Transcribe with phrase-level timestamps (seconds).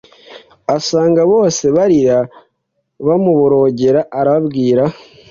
[0.75, 2.17] Asanga bose barira
[3.05, 4.83] bamuborogera Arababwira